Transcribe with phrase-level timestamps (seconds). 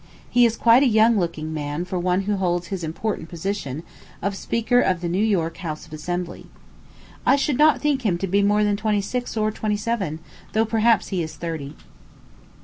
[0.27, 3.83] He is quite a young looking man for one who holds his important position
[4.19, 6.47] of speaker of the New York House of Assembly.
[7.23, 10.17] I should not think him to be more than twenty six or twenty seven,
[10.53, 11.75] though perhaps he is thirty.